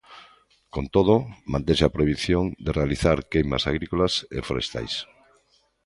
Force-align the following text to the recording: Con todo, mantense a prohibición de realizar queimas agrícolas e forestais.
Con 0.73 0.85
todo, 0.95 1.13
mantense 1.53 1.83
a 1.85 1.93
prohibición 1.95 2.43
de 2.65 2.71
realizar 2.79 3.17
queimas 3.31 3.63
agrícolas 3.71 4.13
e 4.37 4.39
forestais. 4.47 4.93